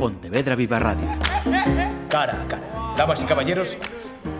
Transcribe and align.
Pontevedra 0.00 0.56
Viva 0.56 0.78
Radio. 0.78 1.06
Cara 2.08 2.40
a 2.40 2.48
cara. 2.48 2.94
Damas 2.96 3.22
y 3.22 3.26
caballeros, 3.26 3.76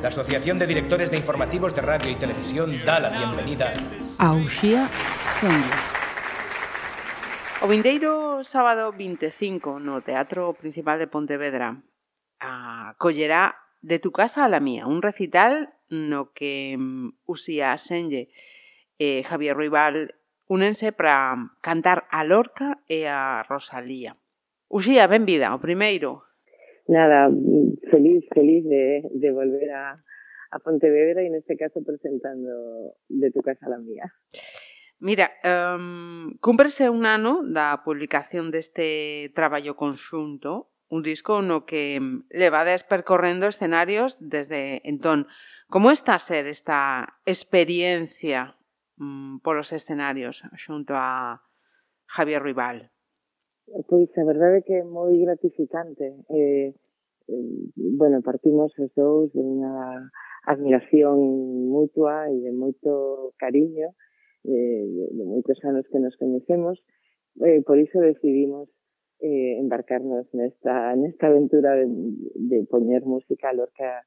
la 0.00 0.08
Asociación 0.08 0.58
de 0.58 0.67
Directores 0.67 1.10
de 1.10 1.18
Informativos 1.18 1.75
de 1.75 1.83
Radio 1.83 2.10
y 2.10 2.15
Televisión 2.15 2.83
da 2.86 2.99
la 2.99 3.10
bienvenida 3.10 3.75
a 4.17 4.33
Uxía 4.33 4.88
Sengue. 5.26 5.76
O 7.60 7.68
vindeiro 7.68 8.43
sábado 8.43 8.96
25 8.96 9.80
no 9.80 10.00
Teatro 10.00 10.55
Principal 10.55 10.99
de 10.99 11.12
Pontevedra 11.12 11.77
acollerá 12.41 13.61
De 13.83 13.99
tu 13.99 14.13
casa 14.13 14.47
a 14.47 14.49
la 14.49 14.61
mía, 14.61 14.87
un 14.87 15.03
recital 15.03 15.75
no 15.91 16.33
que 16.33 16.77
mm, 16.79 17.21
Uxía 17.29 17.77
Senlle 17.77 18.33
e 18.97 19.25
Javier 19.29 19.61
Ruibal 19.61 20.17
únense 20.49 20.93
para 20.97 21.53
cantar 21.61 22.09
a 22.09 22.25
Lorca 22.25 22.81
e 22.89 23.05
a 23.05 23.45
Rosalía. 23.45 24.17
Uxía, 24.71 25.11
benvida, 25.11 25.50
o 25.50 25.59
primeiro. 25.59 26.23
Nada, 26.86 27.26
feliz, 27.90 28.22
feliz 28.31 28.63
de, 28.63 29.03
de 29.11 29.31
volver 29.35 29.67
a, 29.75 29.99
a 30.54 30.58
Pontevedra 30.62 31.26
e 31.26 31.31
neste 31.31 31.58
caso 31.58 31.82
presentando 31.82 32.95
de 33.10 33.34
tu 33.34 33.42
casa 33.42 33.66
a 33.66 33.74
la 33.74 33.82
mía. 33.82 34.06
Mira, 35.02 35.34
um, 35.42 36.38
cúmprese 36.38 36.86
un 36.86 37.02
ano 37.02 37.42
da 37.42 37.82
publicación 37.82 38.54
deste 38.54 39.34
traballo 39.34 39.74
conxunto, 39.74 40.70
un 40.87 41.02
disco 41.02 41.42
no 41.42 41.66
que 41.66 41.98
levades 42.30 42.87
percorrendo 42.87 43.50
escenarios 43.50 44.23
desde 44.23 44.87
entón. 44.87 45.26
Como 45.66 45.90
está 45.90 46.14
a 46.14 46.23
ser 46.23 46.46
esta 46.46 47.18
experiencia 47.26 48.54
um, 49.02 49.42
polos 49.42 49.74
escenarios 49.74 50.46
xunto 50.54 50.95
a 50.95 51.42
Javier 52.06 52.46
Rival? 52.46 52.95
Pois 53.88 54.10
a 54.19 54.24
verdade 54.24 54.59
é 54.59 54.62
que 54.66 54.74
é 54.74 54.84
moi 54.84 55.15
gratificante. 55.24 56.06
Eh, 56.30 56.74
eh, 57.30 57.51
bueno, 57.77 58.19
partimos 58.23 58.74
os 58.79 58.90
dous 58.99 59.30
de 59.30 59.38
unha 59.38 60.10
admiración 60.43 61.18
mutua 61.71 62.27
e 62.35 62.43
de 62.43 62.51
moito 62.51 63.30
cariño, 63.38 63.95
eh, 64.43 64.83
de, 64.91 65.05
de 65.15 65.25
moitos 65.25 65.59
anos 65.62 65.87
que 65.87 66.03
nos 66.03 66.19
coñecemos, 66.19 66.83
eh, 67.47 67.62
por 67.62 67.79
iso 67.79 68.03
decidimos 68.03 68.67
eh, 69.23 69.62
embarcarnos 69.62 70.27
nesta, 70.34 70.97
nesta 70.99 71.31
aventura 71.31 71.79
de, 71.79 71.87
de 72.34 72.59
poñer 72.67 73.07
música 73.07 73.51
a 73.51 73.55
Lorca 73.55 74.03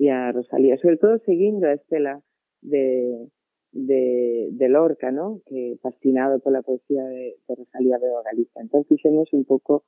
e 0.00 0.08
a 0.08 0.32
Rosalía, 0.32 0.80
sobre 0.80 0.96
todo 0.96 1.20
seguindo 1.28 1.68
a 1.68 1.76
estela 1.76 2.24
de, 2.64 3.28
de, 3.72 4.48
de 4.52 4.68
Lorca, 4.68 5.10
¿no? 5.10 5.40
que 5.46 5.78
fascinado 5.82 6.40
pola 6.40 6.62
poesía 6.62 7.04
de, 7.04 7.36
de 7.48 7.54
Rosalía 7.54 7.98
Veo 7.98 8.22
Galicia. 8.22 8.60
Entón 8.60 8.84
fixemos 8.84 9.32
un 9.32 9.44
pouco 9.44 9.84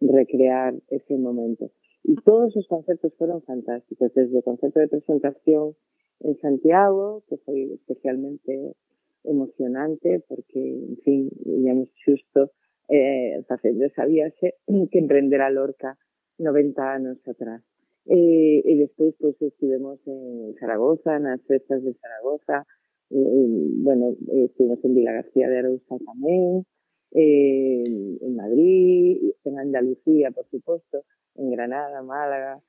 recrear 0.00 0.74
ese 0.88 1.16
momento. 1.16 1.70
E 2.04 2.18
todos 2.26 2.50
os 2.58 2.66
concertos 2.66 3.14
foron 3.14 3.46
fantásticos, 3.46 4.10
desde 4.12 4.42
o 4.42 4.42
concerto 4.42 4.82
de 4.82 4.90
presentación 4.90 5.78
en 6.20 6.34
Santiago, 6.42 7.22
que 7.30 7.38
foi 7.46 7.78
especialmente 7.78 8.74
emocionante, 9.22 10.18
porque, 10.26 10.58
en 10.58 10.98
fin, 11.06 11.20
íamos 11.46 11.94
xusto 12.02 12.50
eh, 12.90 13.46
facendo 13.46 13.86
esa 13.86 14.04
viaxe 14.04 14.58
que 14.66 14.98
emprendera 14.98 15.46
Lorca 15.50 15.94
90 16.42 16.82
anos 16.82 17.18
atrás. 17.22 17.62
Eh, 18.10 18.66
e 18.66 18.72
despois, 18.82 19.14
pois, 19.22 19.38
estivemos 19.38 20.02
en 20.10 20.58
Zaragoza, 20.58 21.22
nas 21.22 21.38
festas 21.46 21.86
de 21.86 21.94
Zaragoza, 22.02 22.66
bueno, 23.12 24.16
estuvimos 24.28 24.82
en 24.84 24.94
Vila 24.94 25.12
García 25.12 25.48
de 25.48 25.58
Arousa 25.58 25.96
tamén, 26.00 26.64
eh, 27.12 27.84
en 28.20 28.32
Madrid, 28.36 29.36
en 29.44 29.58
Andalucía, 29.58 30.30
por 30.32 30.48
supuesto, 30.48 31.04
en 31.36 31.50
Granada, 31.52 32.02
Málaga, 32.02 32.60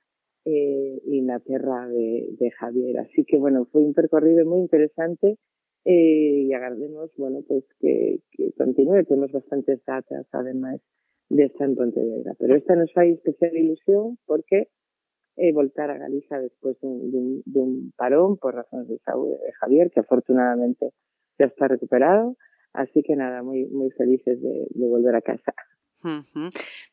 eh, 0.45 0.99
e 1.07 1.17
na 1.23 1.39
terra 1.39 1.87
de, 1.87 2.35
de 2.35 2.51
Javier. 2.51 2.99
Así 2.99 3.23
que, 3.23 3.39
bueno, 3.39 3.63
foi 3.71 3.87
un 3.87 3.95
percorrido 3.95 4.43
moi 4.43 4.59
interesante 4.59 5.39
eh, 5.87 6.43
e 6.43 6.51
agardemos, 6.51 7.15
bueno, 7.15 7.39
pues 7.47 7.63
que, 7.79 8.19
que 8.31 8.51
continúe. 8.59 9.07
Temos 9.07 9.31
bastantes 9.31 9.79
datas, 9.87 10.27
ademais, 10.35 10.83
desta 11.31 11.63
en 11.63 11.75
Pontevedra. 11.75 12.35
Pero 12.35 12.55
esta 12.55 12.75
nos 12.75 12.91
fai 12.91 13.15
especial 13.15 13.55
ilusión 13.55 14.19
porque 14.27 14.67
e 15.35 15.51
voltar 15.51 15.89
a 15.89 15.97
Galiza 15.97 16.37
despois 16.37 16.77
dun, 16.81 17.09
dun, 17.09 17.27
dun 17.45 17.69
parón 17.97 18.37
por 18.37 18.53
razóns 18.53 18.87
de 18.87 18.97
de 18.97 19.51
Javier, 19.59 19.89
que 19.89 20.01
afortunadamente 20.01 20.93
xa 21.37 21.49
está 21.49 21.67
recuperado, 21.67 22.37
así 22.73 23.01
que 23.01 23.15
nada, 23.17 23.41
moi, 23.41 23.65
moi 23.73 23.89
felices 23.97 24.37
de, 24.41 24.69
de 24.69 24.85
volver 24.85 25.15
a 25.17 25.25
casa. 25.25 25.53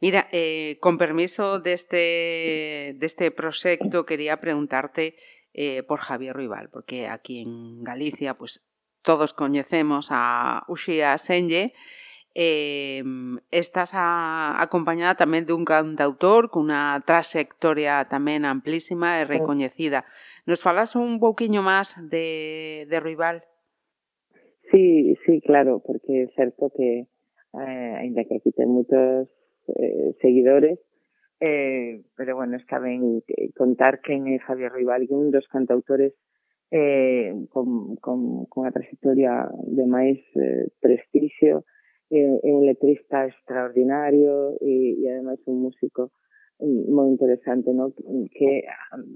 Mira, 0.01 0.29
eh, 0.31 0.79
con 0.79 0.97
permiso 0.97 1.59
deste, 1.59 2.95
deste 3.03 3.31
proxecto, 3.31 4.07
quería 4.07 4.39
preguntarte 4.39 5.17
eh, 5.53 5.83
por 5.83 5.99
Javier 5.99 6.35
Ruibal, 6.37 6.71
porque 6.71 7.09
aquí 7.09 7.43
en 7.43 7.83
Galicia, 7.83 8.39
pues 8.39 8.63
todos 9.03 9.35
coñecemos 9.35 10.09
a 10.11 10.63
Uxía 10.69 11.19
Senlle, 11.19 11.75
eh, 12.35 13.03
estás 13.51 13.91
a, 13.95 14.55
acompañada 14.63 15.19
tamén 15.19 15.47
dun 15.47 15.67
cantautor 15.67 16.51
cunha 16.51 17.03
trayectoria 17.03 18.07
tamén 18.07 18.47
amplísima 18.47 19.19
e 19.19 19.27
recoñecida. 19.27 20.07
Nos 20.47 20.63
falas 20.63 20.95
un 20.95 21.19
pouquiño 21.19 21.61
máis 21.63 21.99
de, 21.99 22.87
de 22.87 22.99
Rival? 23.03 23.43
Sí, 24.71 25.19
sí, 25.27 25.43
claro, 25.43 25.83
porque 25.83 26.31
é 26.31 26.33
certo 26.39 26.71
que 26.71 27.11
eh, 27.59 27.95
ainda 27.99 28.23
que 28.23 28.39
aquí 28.39 28.55
ten 28.55 28.71
moitos 28.71 29.27
eh, 29.75 30.15
seguidores, 30.23 30.79
eh, 31.43 32.07
pero 32.15 32.37
bueno, 32.39 32.55
está 32.57 32.79
ben 32.79 33.27
contar 33.59 33.99
quen 33.99 34.31
é 34.31 34.39
Javier 34.39 34.71
Rival, 34.71 35.11
que 35.11 35.19
un 35.19 35.35
dos 35.35 35.51
cantautores 35.51 36.15
eh, 36.71 37.35
con, 37.51 37.97
con, 37.99 38.47
con 38.47 38.63
a 38.67 38.71
trayectoria 38.71 39.51
de 39.67 39.87
máis 39.91 40.23
eh, 40.39 40.71
prestixio 40.79 41.67
é 42.11 42.51
un 42.55 42.67
letrista 42.67 43.27
extraordinario 43.31 44.59
e, 44.61 44.99
e 44.99 45.05
ademais 45.11 45.41
un 45.47 45.63
músico 45.63 46.11
moi 46.61 47.09
interesante, 47.09 47.73
¿no? 47.73 47.93
que 48.37 48.65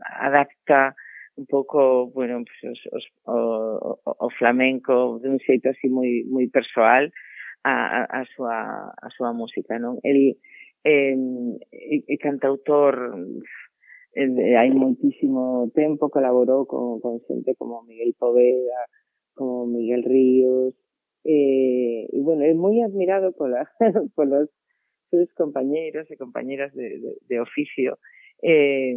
adapta 0.01 0.97
un 1.37 1.47
pouco, 1.47 2.07
bueno, 2.11 2.43
pues, 2.47 2.77
os, 2.93 3.05
o, 3.25 4.01
o 4.05 4.31
flamenco 4.39 5.19
de 5.19 5.29
un 5.29 5.39
xeito 5.43 5.69
así 5.71 5.91
moi 5.91 6.23
moi 6.31 6.47
persoal 6.49 7.11
a, 7.67 7.75
a, 7.75 8.01
a 8.07 8.23
súa 8.33 8.95
a 8.95 9.09
súa 9.11 9.35
música, 9.35 9.77
non? 9.83 9.99
El 10.07 10.39
eh, 10.87 11.17
é 12.07 12.17
cantautor 12.23 13.19
eh, 14.15 14.55
hai 14.55 14.71
moitísimo 14.71 15.75
tempo 15.75 16.07
colaborou 16.07 16.71
con, 16.71 17.03
con 17.03 17.19
xente 17.27 17.59
como 17.59 17.83
Miguel 17.83 18.15
Poveda, 18.15 18.87
como 19.35 19.67
Miguel 19.67 20.07
Ríos, 20.07 20.79
eh, 21.25 22.07
e 22.13 22.19
bueno, 22.21 22.45
é 22.45 22.53
moi 22.55 22.81
admirado 22.85 23.33
pola, 23.33 23.67
polos 24.17 24.49
seus 25.11 25.33
compañeiros 25.35 26.11
e 26.11 26.17
compañeras 26.17 26.73
de, 26.75 27.01
de, 27.01 27.11
de 27.25 27.37
oficio 27.41 27.99
eh, 28.43 28.97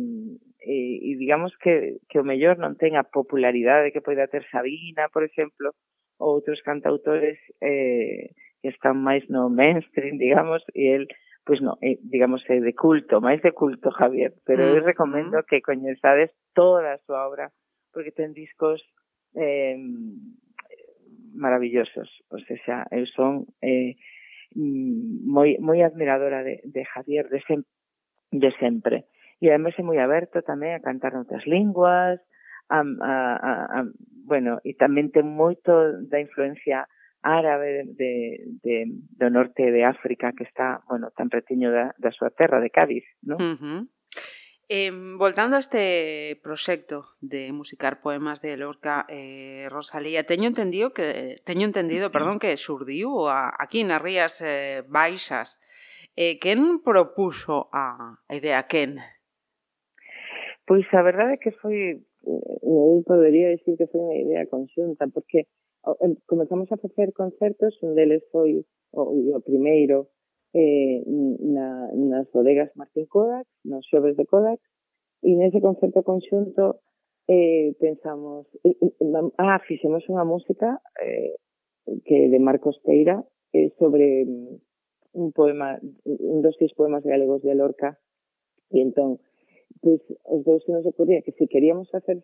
e, 0.59 0.77
e 1.07 1.17
digamos 1.17 1.55
que, 1.57 1.97
que 2.09 2.19
o 2.19 2.27
mellor 2.27 2.59
non 2.59 2.75
ten 2.75 2.99
a 2.99 3.07
popularidade 3.07 3.95
que 3.95 4.03
poida 4.03 4.27
ter 4.27 4.43
Sabina, 4.51 5.07
por 5.07 5.23
exemplo, 5.23 5.71
ou 6.19 6.35
outros 6.35 6.59
cantautores 6.65 7.37
eh, 7.61 8.33
que 8.59 8.69
están 8.73 8.99
máis 8.99 9.23
no 9.29 9.47
mainstream, 9.47 10.17
digamos, 10.23 10.65
e 10.75 10.91
el 10.91 11.07
pois 11.47 11.63
non, 11.63 11.79
eh, 11.79 11.95
digamos, 12.03 12.43
é 12.51 12.59
de 12.59 12.75
culto, 12.75 13.23
máis 13.23 13.39
de 13.39 13.55
culto, 13.55 13.87
Javier, 13.87 14.35
pero 14.43 14.67
eu 14.67 14.83
recomendo 14.83 15.39
que 15.47 15.63
coñezades 15.63 16.35
toda 16.51 16.91
a 16.91 17.01
súa 17.07 17.23
obra, 17.23 17.55
porque 17.95 18.11
ten 18.11 18.35
discos 18.35 18.83
eh, 19.31 19.79
maravillosos. 21.37 22.09
O 22.33 22.37
sea, 22.65 22.89
eu 22.91 23.05
son 23.13 23.45
eh, 23.61 23.95
moi, 24.57 25.57
moi 25.61 25.79
admiradora 25.85 26.41
de, 26.43 26.65
de 26.65 26.81
Javier 26.83 27.29
de, 27.29 27.39
sem, 27.45 27.61
de 28.31 28.51
sempre. 28.59 29.05
E 29.41 29.53
ademais 29.53 29.77
é 29.77 29.83
moi 29.85 30.01
aberto 30.01 30.41
tamén 30.41 30.73
a 30.73 30.83
cantar 30.83 31.13
noutras 31.13 31.45
linguas, 31.45 32.17
a, 32.73 32.81
a, 32.81 33.13
a, 33.37 33.51
a, 33.69 33.79
bueno, 34.25 34.57
e 34.65 34.73
tamén 34.73 35.13
ten 35.13 35.29
moito 35.29 35.71
da 36.09 36.17
influencia 36.17 36.89
árabe 37.21 37.85
de, 37.97 38.13
de, 38.63 38.75
do 38.89 39.27
norte 39.29 39.69
de 39.69 39.83
África 39.83 40.33
que 40.33 40.43
está, 40.43 40.81
bueno, 40.89 41.13
tan 41.13 41.29
pretiño 41.29 41.69
da, 41.69 41.93
da 42.01 42.09
súa 42.09 42.33
terra 42.33 42.57
de 42.57 42.73
Cádiz, 42.73 43.05
non? 43.21 43.37
Uh 43.37 43.55
-huh. 43.57 43.81
Eh, 44.69 44.91
voltando 44.91 45.55
a 45.55 45.63
este 45.63 46.37
proxecto 46.43 47.05
de 47.21 47.53
musicar 47.53 48.01
poemas 48.01 48.41
de 48.41 48.57
Lorca 48.57 49.05
eh, 49.07 49.69
Rosalía, 49.71 50.27
teño 50.27 50.47
entendido 50.51 50.91
que 50.91 51.39
teño 51.45 51.63
entendido, 51.63 52.11
perdón, 52.11 52.37
que 52.37 52.51
xurdiu 52.59 53.31
a, 53.31 53.47
aquí 53.63 53.87
nas 53.87 54.03
Rías 54.03 54.43
eh, 54.43 54.83
Baixas. 54.83 55.63
Eh, 56.19 56.35
quen 56.43 56.83
propuso 56.83 57.71
a 57.71 58.19
idea 58.27 58.67
quen? 58.67 58.99
Pois 60.67 60.83
a 60.91 60.99
verdade 60.99 61.39
é 61.39 61.41
que 61.43 61.55
foi 61.55 62.03
eu 62.27 62.99
podería 63.07 63.55
dicir 63.55 63.79
que 63.79 63.87
foi 63.87 64.03
unha 64.03 64.19
idea 64.19 64.51
conxunta 64.51 65.07
porque 65.07 65.47
comenzamos 66.27 66.67
a 66.75 66.81
facer 66.83 67.15
concertos, 67.15 67.79
un 67.79 67.95
deles 67.95 68.19
foi 68.35 68.67
o, 68.91 69.01
o 69.31 69.39
primeiro 69.39 70.11
eh, 70.57 71.03
na, 71.05 71.93
nas 71.93 72.25
bodegas 72.33 72.73
Martín 72.75 73.05
Kodak, 73.05 73.45
nos 73.63 73.85
xoves 73.85 74.17
de 74.17 74.25
Kodak, 74.25 74.59
e 75.21 75.37
nese 75.37 75.61
concerto 75.61 76.01
conxunto 76.01 76.81
eh, 77.29 77.77
pensamos, 77.77 78.49
eh, 78.65 78.73
ah, 79.37 79.61
fixemos 79.67 80.01
unha 80.09 80.25
música 80.25 80.81
eh, 80.97 81.37
que 82.05 82.17
de 82.33 82.39
Marcos 82.41 82.81
Teira 82.81 83.21
eh, 83.53 83.69
sobre 83.77 84.25
mm, 84.25 85.21
un 85.21 85.29
poema, 85.29 85.77
un 86.05 86.41
dos 86.41 86.57
seis 86.57 86.73
poemas 86.73 87.05
galegos 87.05 87.45
de 87.45 87.53
Lorca, 87.53 88.01
e 88.73 88.81
entón, 88.81 89.21
pois, 89.81 90.01
pues, 90.09 90.19
os 90.25 90.41
dous 90.41 90.65
se 90.65 90.73
nos 90.73 90.85
ocurría 90.89 91.21
que 91.21 91.37
se 91.37 91.45
queríamos 91.45 91.89
facer 91.93 92.17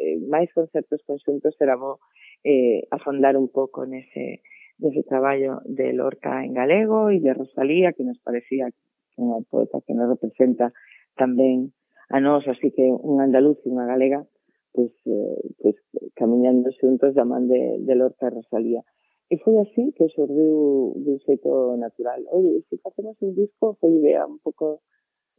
eh, 0.00 0.16
máis 0.32 0.48
concertos 0.56 1.04
conxuntos, 1.04 1.52
éramos 1.60 2.00
eh, 2.40 2.88
afondar 2.88 3.36
un 3.36 3.52
pouco 3.52 3.84
nese, 3.84 4.40
dese 4.80 5.02
traballo 5.04 5.60
de 5.64 5.92
Lorca 5.92 6.44
en 6.44 6.56
galego 6.56 7.12
e 7.12 7.20
de 7.20 7.36
Rosalía, 7.36 7.92
que 7.92 8.04
nos 8.04 8.18
parecía 8.24 8.72
unha 9.20 9.44
poeta 9.44 9.84
que 9.84 9.92
nos 9.92 10.08
representa 10.08 10.72
tamén 11.20 11.76
a 12.08 12.18
nós, 12.18 12.42
así 12.48 12.72
que 12.72 12.88
un 12.88 13.20
andaluz 13.20 13.60
e 13.62 13.68
unha 13.68 13.86
galega, 13.86 14.24
pois, 14.72 14.90
eh, 15.06 15.38
pois 15.60 15.76
camiñando 16.16 16.72
xuntos 16.80 17.12
da 17.14 17.28
man 17.28 17.46
de, 17.46 17.78
de 17.84 17.94
Lorca 17.94 18.32
e 18.32 18.34
Rosalía. 18.34 18.82
E 19.30 19.38
foi 19.38 19.62
así 19.62 19.94
que 19.94 20.10
xordiu 20.10 20.96
de 20.98 21.10
un 21.14 21.20
xeito 21.22 21.78
natural. 21.78 22.26
Oye, 22.34 22.66
se 22.66 22.82
facemos 22.82 23.14
un 23.22 23.36
disco, 23.36 23.78
foi 23.78 23.94
idea 24.00 24.26
un 24.26 24.42
pouco 24.42 24.82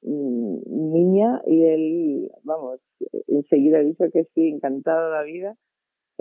mm, 0.05 0.63
miña 0.69 1.43
e 1.43 1.55
el, 1.75 1.85
vamos, 2.47 2.79
enseguida 3.27 3.83
dixo 3.83 4.07
que 4.13 4.29
sí, 4.31 4.47
encantado 4.47 5.11
da 5.11 5.27
vida, 5.27 5.59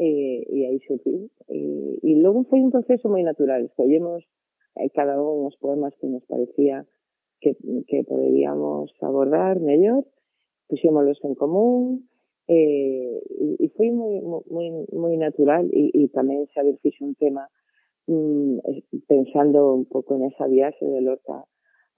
e, 0.00 0.48
e 0.48 0.58
aí 0.64 0.80
xordiu. 0.80 1.28
E, 1.52 2.00
e 2.00 2.10
logo 2.24 2.48
foi 2.48 2.64
un 2.64 2.72
proceso 2.72 3.12
moi 3.12 3.20
natural. 3.20 3.60
Escollemos 3.68 4.24
eh, 4.80 4.88
cada 4.96 5.20
un 5.20 5.44
os 5.44 5.56
poemas 5.60 5.92
que 6.00 6.08
nos 6.08 6.24
parecía 6.24 6.88
que, 7.40 7.52
que 7.84 8.00
poderíamos 8.08 8.88
abordar 9.04 9.60
mellor 9.60 10.08
puxémolos 10.70 11.18
en 11.24 11.34
común, 11.34 12.08
eh, 12.46 13.18
e, 13.58 13.66
foi 13.74 13.90
moi, 13.90 14.22
moi, 14.22 14.66
moi 14.94 15.14
natural 15.18 15.66
e, 15.74 15.90
e 15.90 16.02
tamén 16.14 16.46
saber 16.54 16.78
fixe 16.78 17.02
un 17.02 17.18
tema 17.18 17.50
mm, 18.06 18.62
pensando 19.10 19.74
un 19.74 19.84
pouco 19.90 20.14
nesa 20.14 20.46
viaxe 20.46 20.86
de 20.86 21.02
Lorca 21.02 21.42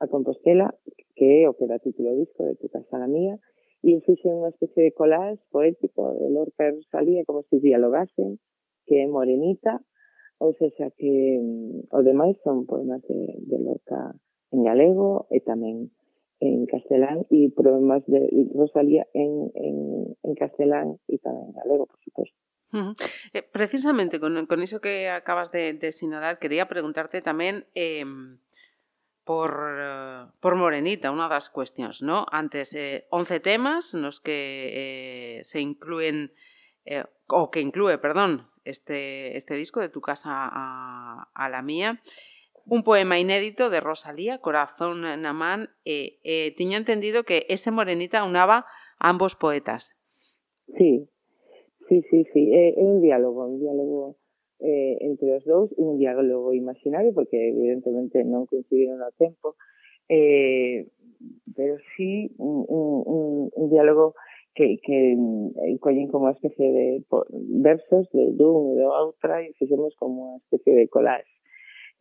a 0.00 0.04
Compostela, 0.08 0.72
que 1.14 1.46
o 1.46 1.52
que 1.54 1.68
dá 1.68 1.78
título 1.78 2.16
disco 2.16 2.48
de 2.48 2.56
Tu 2.56 2.68
casa 2.72 2.98
la 2.98 3.06
mía, 3.06 3.36
e 3.82 3.92
eu 3.94 4.00
fixen 4.06 4.38
unha 4.38 4.54
especie 4.54 4.88
de 4.88 4.96
collage 4.96 5.42
poético 5.50 6.14
de 6.14 6.30
Lorca 6.30 6.70
e 6.70 6.74
Rosalía 6.78 7.26
como 7.26 7.42
se 7.50 7.58
dialogasen 7.58 8.38
que 8.86 9.02
é 9.02 9.06
morenita 9.10 9.82
ou 10.38 10.54
seja 10.58 10.90
que 10.94 11.38
mm, 11.38 11.90
o 11.90 12.00
demais 12.02 12.38
son 12.46 12.66
poemas 12.66 13.02
de, 13.10 13.42
de 13.42 13.58
Lorca 13.58 14.14
en 14.54 14.60
galego 14.62 15.26
e 15.34 15.42
tamén 15.42 15.90
en 16.42 16.66
castelán 16.66 17.22
e 17.30 17.54
poemas 17.54 18.02
de 18.10 18.26
Rosalía 18.54 19.06
en, 19.14 19.50
en, 19.54 19.76
en 20.26 20.32
castelán 20.34 20.98
e 21.06 21.22
tamén 21.22 21.50
en 21.50 21.54
galego, 21.54 21.86
por 21.86 21.98
suposto. 22.02 22.34
Uh 22.74 22.90
-huh. 22.90 22.94
eh, 23.36 23.44
precisamente 23.46 24.18
con, 24.18 24.34
con 24.50 24.58
iso 24.62 24.80
que 24.80 25.06
acabas 25.08 25.52
de, 25.54 25.74
de 25.74 25.92
sinalar, 25.92 26.42
quería 26.42 26.66
preguntarte 26.66 27.22
tamén 27.22 27.62
eh, 27.78 28.02
por, 29.24 29.50
uh, 29.54 30.30
por 30.40 30.54
Morenita, 30.58 31.14
unha 31.14 31.30
das 31.30 31.46
cuestións, 31.48 32.02
¿no? 32.02 32.26
Antes, 32.30 32.74
eh, 32.74 33.06
11 33.14 33.38
temas 33.38 33.94
nos 33.94 34.18
que 34.18 34.38
eh, 34.74 35.36
se 35.46 35.62
incluen, 35.62 36.34
eh, 36.84 37.06
o 37.30 37.50
que 37.50 37.62
inclúe, 37.62 37.98
perdón, 38.02 38.50
este, 38.64 39.36
este 39.36 39.54
disco 39.54 39.80
de 39.80 39.88
Tu 39.88 40.00
casa 40.00 40.30
a, 40.50 41.30
a 41.34 41.44
la 41.48 41.62
mía, 41.62 42.02
un 42.66 42.82
poema 42.82 43.18
inédito 43.18 43.70
de 43.70 43.80
Rosalía, 43.80 44.38
Corazón 44.38 45.02
na 45.02 45.32
man, 45.34 45.70
e 45.82 46.22
eh, 46.22 46.54
tiño 46.54 46.78
entendido 46.78 47.26
que 47.26 47.46
ese 47.50 47.70
Morenita 47.70 48.22
unaba 48.22 48.66
a 48.98 49.10
ambos 49.10 49.34
poetas. 49.34 49.94
Sí, 50.78 51.10
sí, 51.88 52.02
sí, 52.10 52.26
sí, 52.32 52.42
é, 52.54 52.74
é 52.78 52.82
un 52.82 53.02
diálogo, 53.02 53.46
un 53.46 53.58
diálogo 53.58 54.21
eh, 54.62 54.96
entre 55.02 55.36
os 55.36 55.44
dous, 55.44 55.68
un 55.76 55.98
diálogo 55.98 56.54
imaginario, 56.54 57.12
porque 57.12 57.36
evidentemente 57.50 58.22
non 58.22 58.46
coincidiron 58.46 59.02
no 59.02 59.10
tempo, 59.18 59.58
eh, 60.06 60.86
pero 61.54 61.76
sí 61.94 62.30
un, 62.38 62.64
un, 62.66 63.50
un 63.50 63.66
diálogo 63.70 64.14
que, 64.54 64.78
que 64.82 65.12
eh, 65.12 65.78
collen 65.80 66.08
como 66.08 66.28
unha 66.28 66.36
especie 66.36 66.68
de 66.70 66.86
versos 67.62 68.06
de 68.12 68.36
dun 68.36 68.76
e 68.76 68.84
do 68.84 68.88
outra 68.92 69.40
e 69.40 69.56
fixemos 69.56 69.96
como 69.96 70.36
unha 70.36 70.40
especie 70.44 70.72
de 70.76 70.86
collage. 70.92 71.28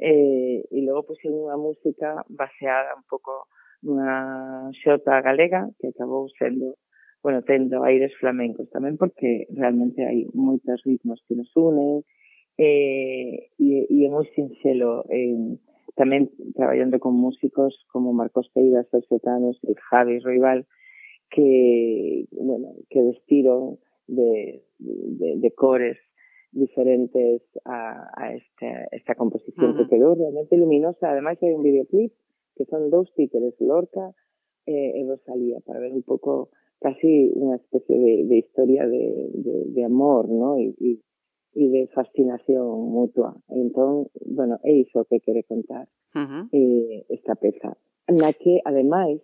Eh, 0.02 0.66
e 0.66 0.80
logo 0.82 1.14
puxen 1.14 1.32
unha 1.32 1.56
música 1.56 2.26
baseada 2.28 2.98
un 2.98 3.06
pouco 3.06 3.48
nunha 3.86 4.70
xota 4.82 5.22
galega 5.22 5.70
que 5.80 5.90
acabou 5.90 6.30
sendo 6.38 6.78
bueno, 7.22 7.44
tendo 7.46 7.86
aires 7.86 8.14
flamencos 8.18 8.70
tamén 8.74 8.98
porque 8.98 9.46
realmente 9.54 10.02
hai 10.02 10.26
moitos 10.34 10.82
ritmos 10.86 11.22
que 11.30 11.38
nos 11.38 11.50
unen 11.54 12.02
eh, 12.62 13.50
e, 13.58 13.70
e 13.90 13.98
é 14.06 14.10
moi 14.14 14.30
sinxelo 14.38 15.02
eh, 15.10 15.58
tamén 15.98 16.30
traballando 16.54 17.02
con 17.02 17.18
músicos 17.18 17.74
como 17.90 18.14
Marcos 18.14 18.54
Peiras, 18.54 18.86
Sotanos 19.10 19.58
e 19.66 19.74
Javi 19.90 20.22
Roibal 20.22 20.70
que, 21.34 22.28
bueno, 22.32 22.78
que 22.90 23.02
vestiron 23.02 23.80
de, 24.06 24.62
de, 24.78 25.30
de 25.42 25.52
cores 25.58 25.98
diferentes 26.52 27.42
a, 27.66 28.12
a 28.14 28.36
este, 28.36 28.68
esta 28.92 29.16
composición 29.16 29.72
uh 29.72 29.74
-huh. 29.74 29.78
que 29.78 29.90
quedou 29.96 30.14
realmente 30.14 30.58
luminosa. 30.58 31.10
Ademais 31.10 31.42
hai 31.42 31.56
un 31.56 31.64
videoclip 31.64 32.12
que 32.56 32.66
son 32.70 32.92
dous 32.92 33.10
títeres, 33.16 33.56
Lorca 33.60 34.14
eh, 34.68 35.02
Rosalía, 35.08 35.64
para 35.66 35.80
ver 35.80 35.96
un 35.96 36.04
pouco 36.04 36.52
casi 36.84 37.32
unha 37.34 37.56
especie 37.62 37.96
de, 37.96 38.14
de 38.30 38.36
historia 38.38 38.84
de, 38.86 39.32
de, 39.34 39.56
de 39.72 39.82
amor, 39.86 40.28
¿no? 40.28 40.60
E, 40.60 40.76
e, 40.78 41.00
e 41.54 41.68
de 41.68 41.88
fascinación 41.92 42.68
mutua. 42.92 43.36
Entón, 43.50 44.08
bueno, 44.26 44.60
é 44.64 44.72
iso 44.72 45.04
que 45.06 45.20
quere 45.20 45.44
contar 45.44 45.88
uh 46.16 46.20
-huh. 46.20 46.44
eh, 46.52 47.06
esta 47.10 47.36
peza. 47.36 47.76
Na 48.08 48.32
que, 48.34 48.60
ademais, 48.64 49.20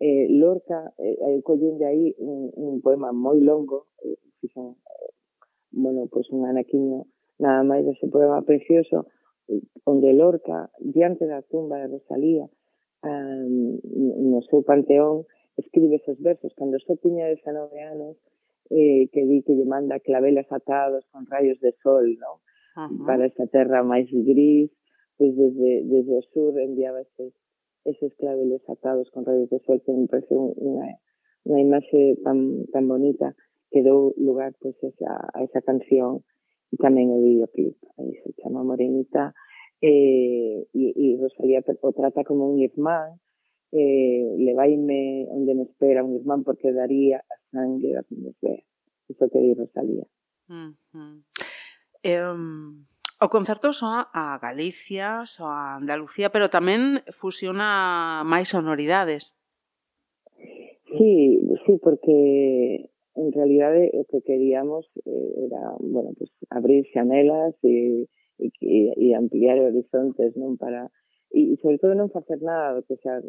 eh, 0.00 0.26
Lorca, 0.30 0.92
eh, 0.98 1.40
collende 1.42 1.86
aí 1.86 2.14
un, 2.18 2.50
un 2.54 2.80
poema 2.80 3.12
moi 3.12 3.38
longo, 3.40 3.86
eh, 4.02 4.18
fixen, 4.40 4.74
eh, 4.74 5.10
bueno, 5.70 6.06
pois 6.10 6.26
pues 6.28 6.34
un 6.34 6.46
anaquiño, 6.46 7.06
nada 7.38 7.62
máis 7.62 7.86
dese 7.86 8.06
poema 8.10 8.42
precioso, 8.42 9.06
onde 9.84 10.12
Lorca, 10.12 10.70
diante 10.78 11.26
da 11.26 11.42
tumba 11.42 11.78
de 11.78 11.86
Rosalía, 11.94 12.46
eh, 13.02 13.46
no 14.30 14.42
seu 14.50 14.62
panteón, 14.62 15.26
escribe 15.56 15.96
esos 15.96 16.18
versos. 16.20 16.54
Cando 16.54 16.78
só 16.78 16.96
tiña 16.96 17.26
19 17.26 17.80
anos, 17.82 18.16
eh, 18.70 19.08
que 19.12 19.24
di 19.24 19.42
que 19.42 19.54
lle 19.54 19.64
manda 19.64 20.00
clavelas 20.00 20.50
atados 20.52 21.04
con 21.10 21.26
rayos 21.26 21.58
de 21.60 21.72
sol, 21.82 22.16
no? 22.18 22.40
Ajá. 22.76 23.06
Para 23.06 23.26
esta 23.26 23.46
terra 23.46 23.82
máis 23.82 24.08
gris, 24.10 24.70
pois 25.16 25.34
desde, 25.34 25.84
desde 25.84 26.14
o 26.14 26.22
sur 26.32 26.54
enviaba 26.60 27.00
eses, 27.02 27.34
eses 27.84 28.12
claveles 28.16 28.62
atados 28.68 29.10
con 29.10 29.24
rayos 29.24 29.50
de 29.50 29.58
sol, 29.66 29.82
que 29.82 29.92
me 29.92 30.06
parece 30.06 30.34
unha, 30.34 30.86
unha 31.48 31.60
imaxe 31.60 32.20
tan, 32.22 32.68
tan 32.70 32.84
bonita 32.86 33.34
que 33.72 33.82
dou 33.82 34.12
lugar 34.16 34.52
pois, 34.60 34.76
esa, 34.84 35.12
a 35.34 35.42
esa 35.44 35.60
canción 35.60 36.24
e 36.72 36.76
tamén 36.76 37.08
o 37.12 37.20
videoclip. 37.24 37.76
Aí 37.96 38.12
se 38.20 38.36
chama 38.40 38.64
Morenita 38.64 39.32
eh, 39.80 40.66
e, 40.72 40.84
e 40.92 41.06
Rosalía 41.16 41.64
o 41.64 41.92
trata 41.92 42.24
como 42.24 42.48
un 42.48 42.60
irmán, 42.60 43.20
eh, 43.72 44.24
levaime 44.36 45.28
onde 45.30 45.54
me 45.54 45.64
espera 45.64 46.04
un 46.04 46.16
irmán 46.16 46.44
porque 46.44 46.72
daría 46.72 47.20
a 47.20 47.36
sangre, 47.50 47.96
que 48.08 48.14
miñas 48.14 48.36
veas. 48.42 48.64
Iso 49.08 49.24
que 49.30 49.38
di 49.38 49.54
Rosalía. 49.54 50.06
Uh 50.48 50.72
-huh. 50.92 51.24
eh, 52.02 52.24
o 53.20 53.26
concerto 53.28 53.72
soa 53.72 54.06
a 54.14 54.38
Galicia, 54.38 55.26
soa 55.26 55.74
a 55.74 55.76
Andalucía, 55.82 56.30
pero 56.30 56.46
tamén 56.56 57.02
fusiona 57.20 58.22
máis 58.22 58.54
sonoridades. 58.54 59.34
Sí, 60.96 61.42
sí, 61.66 61.72
porque 61.82 62.16
en 63.18 63.28
realidad 63.34 63.74
eh, 63.74 63.90
o 63.98 64.06
que 64.06 64.22
queríamos 64.22 64.86
eh, 65.04 65.50
era, 65.50 65.74
bueno, 65.82 66.14
pues 66.16 66.30
abrir 66.48 66.86
xanelas 66.94 67.58
e, 67.66 68.06
e, 68.38 68.48
e 68.94 69.06
ampliar 69.18 69.58
horizontes, 69.58 70.38
non 70.38 70.54
para 70.54 70.86
e 71.34 71.58
sobre 71.60 71.76
todo 71.82 71.92
non 71.98 72.14
facer 72.14 72.38
nada 72.40 72.78
do 72.78 72.86
que 72.86 72.96
xa 73.02 73.20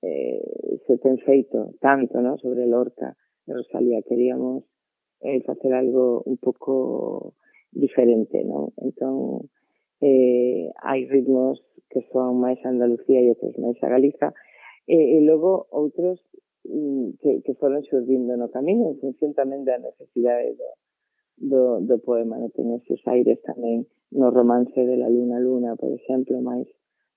eh, 0.00 0.78
se 0.86 0.94
ten 1.02 1.18
feito 1.26 1.74
tanto, 1.82 2.22
non, 2.22 2.38
sobre 2.38 2.64
Lorca. 2.70 3.12
Uh 3.12 3.33
Rosalía 3.46 4.02
queríamos 4.02 4.64
eh, 5.20 5.40
facer 5.42 5.72
algo 5.72 6.22
un 6.26 6.36
pouco 6.36 7.34
diferente, 7.72 8.44
non? 8.44 8.70
Entón, 8.78 9.50
eh, 10.00 10.70
hai 10.84 11.04
ritmos 11.08 11.60
que 11.90 12.04
son 12.12 12.38
máis 12.40 12.60
a 12.62 12.70
Andalucía 12.70 13.20
e 13.20 13.28
eh, 13.28 13.32
outros 13.34 13.54
máis 13.58 13.78
a 13.82 13.88
Galiza, 13.88 14.34
e, 14.86 15.16
e 15.16 15.18
logo 15.24 15.66
outros 15.72 16.20
mm, 16.64 17.20
que, 17.20 17.30
que 17.44 17.52
foron 17.56 17.82
xurdindo 17.88 18.36
no 18.36 18.52
camino 18.52 18.92
en 18.92 18.96
función 19.00 19.32
tamén 19.32 19.64
da 19.64 19.80
necesidade 19.80 20.54
do, 20.60 20.70
do, 21.36 21.62
do 21.82 21.96
poema, 22.04 22.36
¿no? 22.36 22.52
ten 22.52 22.70
esos 22.76 23.00
aires 23.08 23.40
tamén 23.42 23.88
no 24.14 24.30
romance 24.30 24.76
de 24.76 24.96
la 24.96 25.08
luna 25.10 25.40
luna, 25.40 25.74
por 25.74 25.90
exemplo, 25.90 26.38
máis 26.44 26.68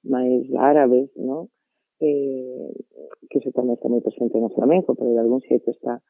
máis 0.08 0.48
árabes, 0.56 1.12
¿no? 1.20 1.52
Eh, 2.00 2.72
eso 3.48 3.56
tamén 3.56 3.80
está 3.80 3.88
moi 3.88 4.04
presente 4.04 4.36
no 4.44 4.52
flamenco, 4.52 4.92
pero 4.92 5.16
de 5.16 5.24
algún 5.24 5.40
xeito 5.40 5.72
está 5.72 6.04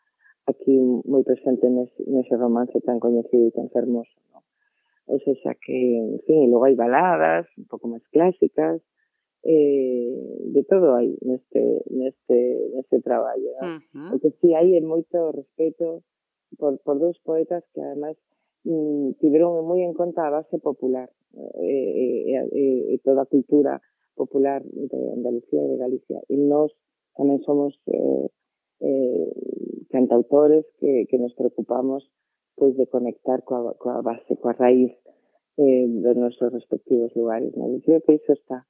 aquí 0.50 0.74
moi 1.06 1.22
presente 1.22 1.70
nese, 1.70 2.02
nese 2.10 2.34
romance 2.34 2.82
tan 2.82 2.98
coñecido 2.98 3.46
e 3.46 3.54
tan 3.54 3.70
fermoso. 3.70 4.18
¿no? 4.34 4.42
Pois 5.06 5.22
o 5.30 5.36
sea, 5.46 5.54
que, 5.54 5.78
en 6.02 6.18
fin, 6.26 6.42
e 6.42 6.50
logo 6.50 6.66
hai 6.66 6.74
baladas 6.74 7.46
un 7.62 7.70
pouco 7.70 7.86
máis 7.86 8.02
clásicas, 8.10 8.82
eh, 9.46 10.18
de 10.50 10.62
todo 10.66 10.98
hai 10.98 11.14
neste, 11.22 11.86
neste, 11.94 12.38
neste 12.74 12.98
traballo. 13.06 13.54
¿no? 13.62 13.62
Uh 13.62 13.80
-huh. 13.94 14.10
O 14.14 14.20
que 14.20 14.34
si 14.42 14.50
sí, 14.50 14.58
hai 14.58 14.74
é 14.74 14.82
moito 14.82 15.30
respeto 15.30 16.02
por, 16.58 16.82
por 16.82 16.98
dous 16.98 17.22
poetas 17.22 17.62
que 17.70 17.86
además 17.86 18.18
mm, 18.66 19.22
tiveron 19.22 19.62
moi 19.62 19.86
en 19.86 19.94
conta 19.94 20.26
a 20.26 20.34
base 20.34 20.58
popular 20.58 21.12
eh, 21.62 22.34
eh, 22.34 22.50
eh, 22.50 22.82
e 22.92 22.96
toda 23.06 23.28
a 23.28 23.30
cultura 23.30 23.78
popular 24.18 24.66
de 24.66 25.00
Andalucía 25.14 25.62
e 25.62 25.70
de 25.70 25.78
Galicia. 25.78 26.20
E 26.28 26.36
nos 26.36 26.74
tamén 27.18 27.42
somos 27.44 27.74
eh, 27.90 28.30
eh, 28.80 29.30
cantautores 29.90 30.64
que, 30.80 31.18
nos 31.18 31.34
preocupamos 31.34 32.06
pois 32.58 32.78
de 32.78 32.86
conectar 32.90 33.42
coa, 33.44 33.74
coa 33.78 34.02
base, 34.02 34.38
coa 34.38 34.54
raíz 34.54 34.94
eh, 35.58 35.86
dos 35.90 36.18
nosos 36.18 36.54
respectivos 36.54 37.14
lugares. 37.18 37.54
¿no? 37.58 37.70
E 37.74 37.82
creo 37.82 38.02
que 38.06 38.18
iso 38.22 38.34
está 38.34 38.66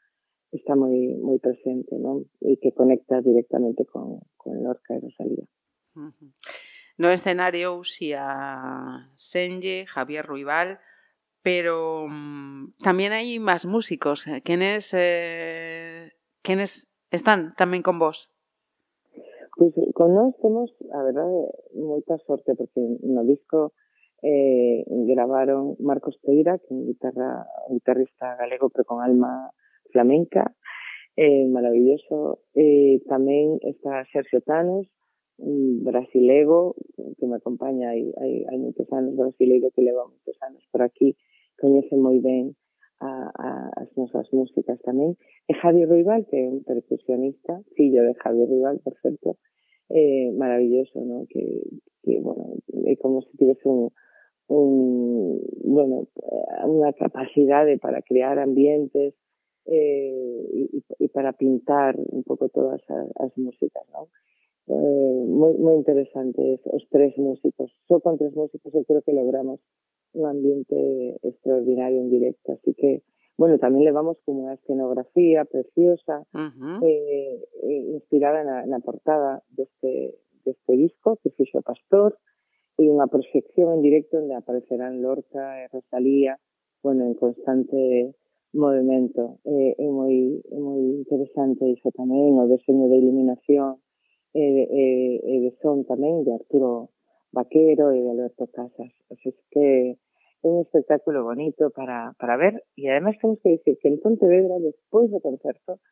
está 0.52 0.80
moi 0.80 0.96
moi 1.20 1.38
presente, 1.44 2.00
non? 2.00 2.24
E 2.40 2.56
que 2.60 2.72
conecta 2.72 3.20
directamente 3.20 3.84
con, 3.84 4.24
con 4.40 4.64
Lorca 4.64 4.96
e 4.96 5.04
Rosalía. 5.04 5.46
No 6.98 7.12
escenario 7.12 7.76
uxía 7.76 9.12
Senlle, 9.20 9.86
Javier 9.86 10.26
Ruibal, 10.26 10.80
pero 11.44 12.08
um, 12.08 12.72
tamén 12.80 13.12
hai 13.12 13.40
máis 13.44 13.68
músicos. 13.68 14.26
Quenes, 14.48 14.96
eh, 14.96 16.16
quenes 16.42 16.88
están 17.12 17.54
tamén 17.60 17.84
con 17.84 18.00
vos? 18.00 18.32
Pues, 19.58 19.74
con 19.96 20.14
nós 20.14 20.36
temos, 20.38 20.70
a 20.94 21.02
verdade, 21.02 21.50
moita 21.74 22.22
sorte, 22.30 22.54
porque 22.54 22.78
no 23.02 23.26
disco 23.26 23.74
eh, 24.22 24.86
Marcos 25.82 26.22
Teira, 26.22 26.60
que 26.62 26.70
é 26.70 26.78
un, 26.78 26.86
guitarra, 26.86 27.42
guitarrista 27.68 28.38
galego, 28.38 28.70
pero 28.70 28.86
con 28.86 29.02
alma 29.02 29.50
flamenca, 29.90 30.54
eh, 31.18 31.50
maravilloso. 31.50 32.46
Eh, 32.54 33.02
tamén 33.10 33.58
está 33.66 34.06
Sergio 34.14 34.46
Tanos, 34.46 34.86
un 35.42 35.82
brasilego 35.82 36.78
que 37.18 37.26
me 37.26 37.42
acompaña 37.42 37.98
hai, 37.98 38.14
hai, 38.22 38.46
hai 38.46 38.58
moitos 38.62 38.86
anos, 38.94 39.18
que 39.38 39.82
leva 39.82 40.06
moitos 40.06 40.38
anos 40.46 40.62
por 40.70 40.86
aquí, 40.86 41.18
coñece 41.58 41.98
moi 41.98 42.22
ben 42.22 42.54
a, 43.00 43.30
a, 43.30 43.50
as 43.82 43.90
nosas 43.98 44.28
músicas 44.34 44.80
tamén. 44.82 45.16
E 45.50 45.54
Javi 45.54 45.86
Ruibal, 45.86 46.26
que 46.26 46.38
é 46.38 46.46
un 46.50 46.64
percusionista, 46.64 47.62
fillo 47.78 48.02
de 48.04 48.14
Javi 48.18 48.46
Ruibal, 48.46 48.80
por 48.82 48.96
certo, 49.02 49.38
eh, 49.90 50.32
maravilloso, 50.34 51.00
¿no? 51.06 51.26
Que, 51.30 51.62
que, 52.04 52.20
bueno, 52.20 52.58
é 52.86 52.96
como 52.98 53.22
se 53.22 53.32
tivese 53.38 53.68
un, 53.70 53.94
un, 54.48 55.40
bueno, 55.64 56.08
unha 56.66 56.92
capacidade 56.96 57.78
para 57.78 58.02
crear 58.02 58.40
ambientes 58.40 59.14
eh, 59.68 60.72
e, 60.74 60.80
e 60.80 61.06
para 61.12 61.36
pintar 61.36 62.00
un 62.00 62.24
pouco 62.24 62.48
todas 62.50 62.82
as, 62.88 63.08
as 63.20 63.32
músicas, 63.38 63.84
¿no? 63.92 64.10
Eh, 64.68 65.24
moi, 65.28 65.56
moi 65.56 65.76
interesantes 65.80 66.60
tres 66.92 67.16
músicos. 67.18 67.72
Só 67.88 68.00
con 68.00 68.18
tres 68.18 68.36
músicos 68.36 68.74
eu 68.76 68.84
creo 68.84 69.02
que 69.04 69.16
logramos 69.16 69.60
un 70.18 70.26
ambiente 70.26 71.18
extraordinario 71.24 72.02
en 72.02 72.10
directo. 72.10 72.54
Así 72.54 72.74
que, 72.74 73.04
bueno, 73.38 73.60
también 73.60 73.86
le 73.86 73.92
vamos 73.92 74.18
como 74.26 74.44
una 74.44 74.56
escenografía 74.56 75.46
preciosa, 75.46 76.26
uh 76.34 76.38
eh, 76.38 76.52
-huh. 76.58 76.80
eh, 76.84 77.84
inspirada 77.94 78.42
en 78.42 78.48
la, 78.48 78.64
en 78.64 78.72
la 78.72 78.80
portada 78.80 79.44
de 79.50 79.64
este, 79.64 80.16
de 80.44 80.52
este 80.52 80.74
disco, 80.74 81.18
que 81.22 81.30
es 81.30 81.64
Pastor, 81.64 82.18
y 82.78 82.90
una 82.90 83.08
proyección 83.08 83.74
en 83.74 83.82
directo 83.82 84.18
donde 84.18 84.36
aparecerán 84.36 85.02
Lorca, 85.02 85.68
Rosalía, 85.72 86.40
bueno, 86.84 87.06
en 87.06 87.16
constante 87.16 88.16
movimento. 88.54 89.40
Eh, 89.46 89.76
é 89.78 89.88
moi 89.90 90.42
é 90.52 90.60
moi 90.60 90.82
interesante 91.02 91.66
iso 91.68 91.90
tamén, 91.92 92.40
o 92.40 92.48
deseño 92.48 92.88
de 92.88 92.98
iluminación 92.98 93.82
e, 94.34 94.46
e, 94.82 94.86
e 95.24 95.36
de 95.44 95.52
son 95.62 95.84
tamén 95.84 96.24
de 96.24 96.32
Arturo 96.34 96.90
Vaquero 97.32 97.92
e 97.92 98.00
de 98.02 98.10
Alberto 98.10 98.48
Casas. 98.48 98.92
Así 99.12 99.36
que 99.52 99.98
un 100.48 100.62
espectáculo 100.62 101.24
bonito 101.24 101.70
para, 101.70 102.16
para 102.20 102.38
ver 102.38 102.64
e 102.80 102.88
además 102.90 103.20
temos 103.20 103.40
que 103.44 103.60
dicir 103.60 103.76
que 103.78 103.92
en 103.92 104.00
Pontevedra 104.00 104.58
despois 104.64 105.12
do 105.12 105.20
concerto 105.20 105.84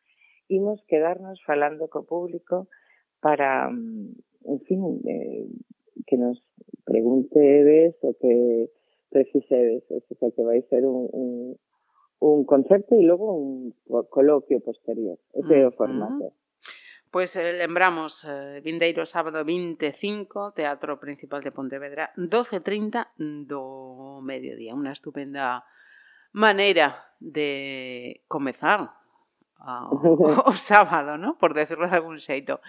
imos 0.48 0.80
quedarnos 0.88 1.38
falando 1.44 1.88
co 1.92 2.08
público 2.08 2.66
para 3.20 3.68
mm, 3.68 4.50
en 4.52 4.58
fin 4.64 4.80
eh, 5.04 5.46
que 6.06 6.16
nos 6.16 6.38
preguntedes 6.84 7.98
o 8.02 8.14
que 8.14 8.70
precisedes, 9.10 9.82
o 9.90 10.00
sea 10.18 10.30
que 10.30 10.42
vai 10.42 10.62
ser 10.68 10.84
un, 10.84 11.08
un, 11.12 11.56
un 12.20 12.44
concerto 12.44 12.94
e 12.94 13.02
logo 13.02 13.34
un 13.34 13.74
coloquio 14.10 14.60
posterior. 14.60 15.18
Ese 15.32 15.62
é 15.62 15.66
o 15.66 15.72
formato. 15.72 16.32
Pois 17.10 17.34
eh, 17.36 17.52
lembramos, 17.54 18.24
eh, 18.24 18.60
vindeiro 18.60 19.06
sábado 19.06 19.44
25, 19.44 20.52
Teatro 20.52 20.98
Principal 20.98 21.42
de 21.42 21.52
Pontevedra, 21.52 22.12
12.30 22.16 23.14
do 23.46 24.20
mediodía. 24.20 24.74
Unha 24.74 24.92
estupenda 24.92 25.64
maneira 26.34 27.14
de 27.22 28.20
comezar 28.28 28.80
o, 28.82 29.64
ah, 29.64 29.88
o 30.50 30.52
sábado, 30.52 31.16
¿no? 31.16 31.38
por 31.38 31.54
decirlo 31.54 31.88
de 31.88 31.96
algún 31.96 32.20
xeito. 32.20 32.60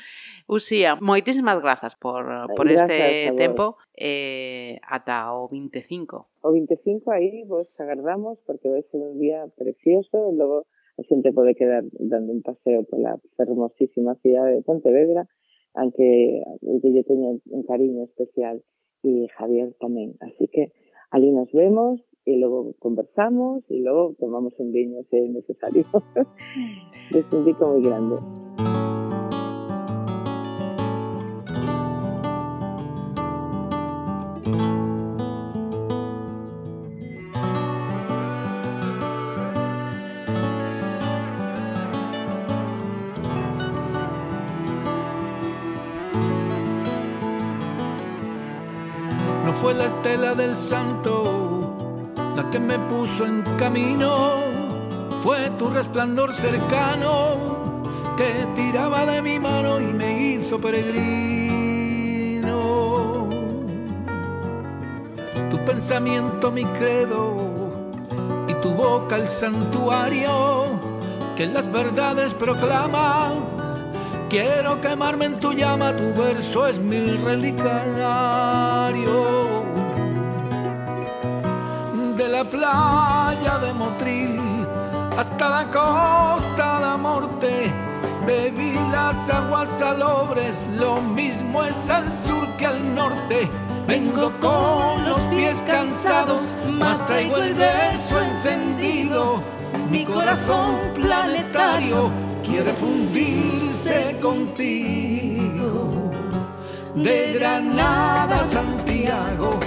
Uxía, 0.47 0.95
moitísimas 0.95 1.59
grazas 1.59 1.95
por, 1.99 2.23
por 2.55 2.65
grazas, 2.69 2.89
este 2.89 3.33
tempo 3.35 3.77
eh, 3.93 4.79
ata 4.87 5.33
o 5.33 5.49
25. 5.49 6.45
O 6.45 6.49
25 6.53 7.11
aí 7.11 7.43
vos 7.43 7.67
agardamos 7.77 8.39
porque 8.45 8.69
vai 8.69 8.83
ser 8.87 9.01
un 9.01 9.19
día 9.19 9.45
precioso 9.57 10.29
e 10.29 10.33
logo 10.33 10.65
a 10.97 11.01
xente 11.05 11.29
pode 11.31 11.53
quedar 11.53 11.85
dando 11.99 12.33
un 12.33 12.41
paseo 12.41 12.83
pola 12.89 13.21
fermosísima 13.37 14.17
cidade 14.21 14.57
de 14.57 14.65
Pontevedra, 14.65 15.29
aunque 15.77 16.41
lle 16.61 17.03
teño 17.05 17.37
un 17.45 17.63
cariño 17.63 18.03
especial 18.09 18.65
e 19.05 19.29
Javier 19.37 19.77
tamén. 19.77 20.17
Así 20.19 20.49
que 20.49 20.73
ali 21.13 21.29
nos 21.29 21.53
vemos 21.53 22.01
y 22.25 22.37
luego 22.41 22.73
conversamos 22.79 23.63
y 23.69 23.79
luego 23.85 24.15
tomamos 24.19 24.53
un 24.59 24.71
vino 24.71 25.03
si 25.09 25.17
es 25.17 25.29
necesario. 25.29 25.85
es 27.13 27.25
un 27.31 27.45
disco 27.45 27.67
muy 27.69 27.81
grande. 27.85 28.17
Fue 49.67 49.73
la 49.73 49.87
estela 49.87 50.33
del 50.33 50.55
santo 50.55 52.13
la 52.37 52.49
que 52.49 52.57
me 52.57 52.79
puso 52.79 53.25
en 53.25 53.41
camino 53.57 54.35
fue 55.21 55.49
tu 55.59 55.69
resplandor 55.69 56.31
cercano 56.31 57.73
que 58.15 58.47
tiraba 58.55 59.05
de 59.05 59.21
mi 59.21 59.37
mano 59.41 59.81
y 59.81 59.93
me 59.93 60.23
hizo 60.25 60.57
peregrino. 60.57 61.67
Tu 65.51 65.57
pensamiento 65.65 66.49
mi 66.49 66.63
credo 66.63 67.35
y 68.47 68.53
tu 68.61 68.69
boca 68.69 69.17
el 69.17 69.27
santuario 69.27 70.79
que 71.35 71.45
las 71.45 71.69
verdades 71.69 72.33
proclama. 72.33 73.33
Quiero 74.29 74.79
quemarme 74.79 75.25
en 75.25 75.41
tu 75.41 75.51
llama, 75.51 75.93
tu 75.93 76.13
verso 76.13 76.67
es 76.67 76.79
mi 76.79 77.17
relicario 77.17 78.37
la 82.37 82.43
playa 82.43 83.57
de 83.57 83.73
Motril 83.73 84.39
hasta 85.17 85.49
la 85.49 85.63
costa 85.71 86.67
de 86.81 86.97
Morte. 86.99 87.73
Bebí 88.27 88.73
las 88.91 89.27
aguas 89.27 89.67
salobres, 89.79 90.67
lo 90.75 91.01
mismo 91.01 91.63
es 91.63 91.89
al 91.89 92.13
sur 92.13 92.47
que 92.57 92.67
al 92.67 92.93
norte. 92.93 93.49
Vengo 93.87 94.31
con 94.39 95.09
los 95.09 95.19
pies 95.31 95.63
cansados, 95.65 96.47
mas 96.77 97.03
traigo 97.07 97.37
el 97.37 97.55
beso 97.55 98.21
encendido. 98.21 99.41
Mi 99.89 100.05
corazón 100.05 100.75
planetario 100.93 102.11
quiere 102.43 102.71
fundirse 102.71 104.19
contigo. 104.21 106.11
De 106.93 107.33
Granada 107.33 108.41
a 108.41 108.45
Santiago 108.45 109.59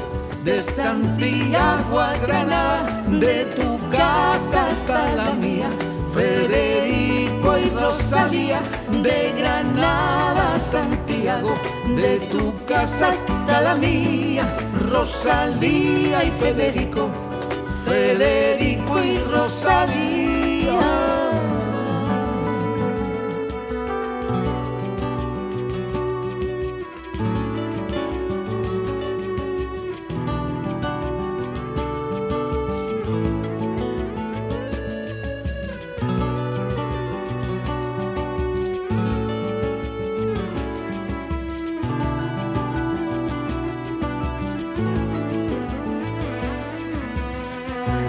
de 0.44 0.62
Santiago 0.62 2.00
a 2.00 2.16
Granada, 2.16 3.02
de 3.08 3.44
tu 3.56 3.78
casa 3.90 4.68
hasta 4.68 5.12
la 5.14 5.34
mía, 5.34 5.68
Federico 6.14 7.58
y 7.58 7.68
Rosalía, 7.70 8.60
de 9.02 9.34
Granada 9.36 10.54
a 10.54 10.58
Santiago, 10.60 11.54
de 11.96 12.18
tu 12.32 12.54
casa 12.64 13.08
hasta 13.08 13.60
la 13.60 13.74
mía, 13.74 14.56
Rosalía 14.88 16.24
y 16.24 16.30
Federico, 16.30 17.10
Federico 17.84 19.02
y 19.02 19.18
Rosalía. 19.18 21.09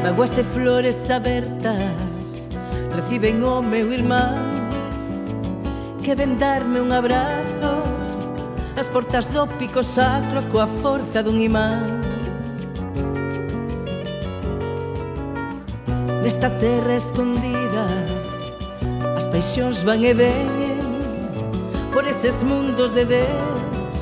Maguas 0.03 0.35
e 0.35 0.43
flores 0.43 1.09
abertas 1.11 2.49
Reciben 2.95 3.43
o 3.43 3.61
meu 3.61 3.91
irmán 3.91 4.69
Que 6.01 6.15
ven 6.15 6.35
darme 6.37 6.81
un 6.81 6.91
abrazo. 6.91 7.85
As 8.75 8.89
portas 8.89 9.27
do 9.27 9.45
pico 9.59 9.83
sacro 9.83 10.41
Coa 10.49 10.65
forza 10.81 11.21
dun 11.21 11.39
imán. 11.39 12.01
Nesta 16.23 16.49
terra 16.49 16.95
escondida 16.95 17.85
As 19.15 19.27
paixóns 19.27 19.83
van 19.83 20.03
e 20.03 20.13
veñen 20.15 20.81
Por 21.93 22.07
eses 22.07 22.41
mundos 22.41 22.95
de 22.95 23.05
Deus. 23.05 24.01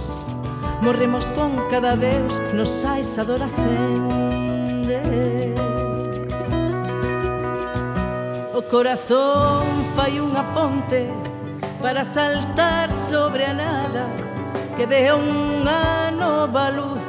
Morremos 0.82 1.25
con 1.36 1.51
cada 1.70 1.98
Deus 1.98 2.39
Nos 2.56 2.70
sais 2.70 3.20
adoración. 3.20 4.38
O 8.59 8.63
corazón 8.67 9.63
fai 9.95 10.19
unha 10.19 10.43
ponte 10.51 11.07
para 11.79 12.03
saltar 12.03 12.91
sobre 12.91 13.47
a 13.47 13.55
nada 13.55 14.03
que 14.75 14.83
de 14.83 14.99
unha 15.15 16.11
nova 16.11 16.67
luz 16.67 16.99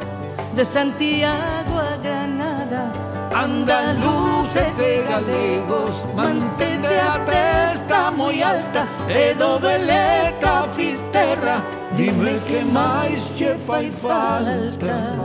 de 0.54 0.62
Santiago 0.62 1.74
a 1.74 1.98
Granada. 1.98 2.94
Andaluces 3.34 4.78
e 4.78 5.02
galegos 5.02 6.06
mantente 6.14 6.94
a 7.02 7.18
testa 7.26 8.14
moi 8.14 8.38
alta 8.46 8.86
e 9.10 9.34
do 9.34 9.58
beleca 9.58 10.70
fisterra 10.70 11.66
dime 11.98 12.38
que 12.46 12.62
máis 12.62 13.26
che 13.34 13.58
fai 13.58 13.90
falta. 13.90 15.18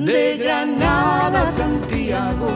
De 0.00 0.40
Granada 0.40 1.44
a 1.44 1.52
Santiago 1.52 2.48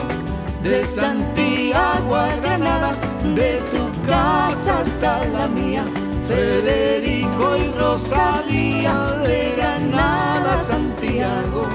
de 0.64 0.86
Santiago. 0.86 1.45
A 1.76 2.36
Granada, 2.42 2.92
de 3.34 3.60
tu 3.70 4.06
casa 4.06 4.80
hasta 4.80 5.26
la 5.26 5.46
mía, 5.46 5.84
Federico 6.26 7.56
y 7.56 7.70
Rosalía, 7.78 8.94
de 9.22 9.54
Granada 9.56 10.64
Santiago, 10.64 11.66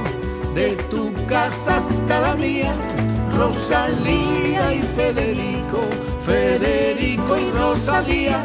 de 0.56 0.76
tu 0.90 1.14
casa 1.28 1.78
hasta 1.78 2.20
la 2.20 2.36
mía, 2.36 2.74
Rosalía 3.38 4.74
y 4.74 4.82
Federico, 4.82 5.82
Federico 6.20 7.38
y 7.38 7.52
Rosalía, 7.52 8.44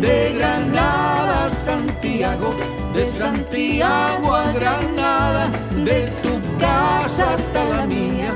de 0.00 0.34
Granada 0.38 1.46
a 1.46 1.50
Santiago, 1.50 2.50
de 2.94 3.06
Santiago 3.06 4.34
a 4.34 4.52
Granada, 4.52 5.50
de 5.84 6.08
tu 6.22 6.40
casa 6.58 7.34
hasta 7.34 7.64
la 7.64 7.86
mía. 7.86 8.34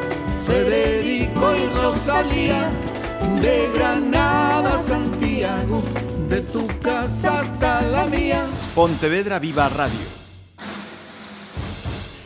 Federico 0.51 1.55
y 1.55 1.67
Rosalía, 1.69 2.73
de 3.41 3.71
Granada 3.73 4.75
a 4.75 4.79
Santiago, 4.83 5.81
de 6.29 6.41
tu 6.41 6.67
casa 6.81 7.39
hasta 7.39 7.81
la 7.83 8.07
mía. 8.07 8.45
Pontevedra 8.75 9.39
Viva 9.39 9.69
Radio. 9.69 10.09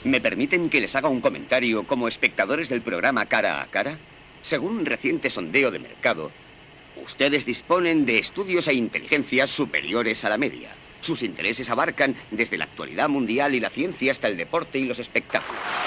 ¿Me 0.05 0.23
permiten 0.23 0.71
que 0.71 0.81
les 0.81 0.95
haga 0.95 1.11
un 1.11 1.21
comentario 1.21 1.87
como 1.87 2.09
espectadores 2.09 2.71
del 2.71 2.81
programa 2.81 3.27
Cara 3.27 3.61
a 3.61 3.67
Cara? 3.67 3.99
Según 4.43 4.79
un 4.79 4.87
reciente 4.87 5.29
sondeo 5.29 5.71
de 5.71 5.81
mercado, 5.81 6.31
ustedes 7.05 7.45
disponen 7.45 8.07
de 8.07 8.21
estudios 8.21 8.67
e 8.69 8.73
inteligencias 8.73 9.51
superiores 9.51 10.25
a 10.25 10.31
la 10.31 10.39
media. 10.39 10.71
Sus 11.03 11.23
intereses 11.23 11.69
abarcan 11.69 12.17
desde 12.31 12.57
la 12.57 12.65
actualidad 12.65 13.11
mundial 13.11 13.55
y 13.55 13.61
la 13.61 13.69
ciencia 13.69 14.13
hasta 14.13 14.29
el 14.29 14.39
deporte 14.39 14.79
y 14.79 14.87
los 14.87 14.99
espectáculos. 14.99 15.84